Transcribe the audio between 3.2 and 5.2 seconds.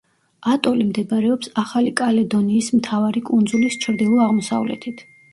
კუნძულის ჩრდილო-აღმოსავლეთით.